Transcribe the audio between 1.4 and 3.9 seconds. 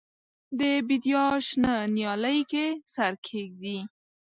شنه نیالۍ کې سر کښېږدي